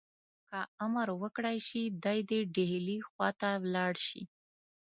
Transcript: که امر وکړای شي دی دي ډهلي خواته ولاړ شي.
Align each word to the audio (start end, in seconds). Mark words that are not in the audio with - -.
که 0.49 0.59
امر 0.85 1.07
وکړای 1.21 1.57
شي 1.67 1.83
دی 2.03 2.19
دي 2.29 2.39
ډهلي 2.55 2.97
خواته 3.09 3.49
ولاړ 3.63 3.93
شي. 4.07 4.21